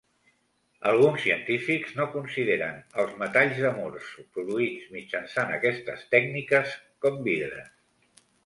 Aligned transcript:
Alguns 0.91 1.19
científics 1.25 1.91
no 1.99 2.07
consideren 2.13 2.81
als 3.03 3.13
metalls 3.19 3.61
amorfs 3.73 4.15
produïts 4.39 4.89
mitjançant 4.97 5.55
aquestes 5.59 6.09
tècniques 6.17 6.77
com 7.05 7.25
vidres. 7.29 8.29